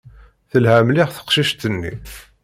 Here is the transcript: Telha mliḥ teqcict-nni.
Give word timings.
Telha 0.49 0.77
mliḥ 0.87 1.09
teqcict-nni. 1.11 1.93